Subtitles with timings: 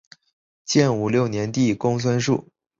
[0.65, 2.49] 建武六年帝公孙述。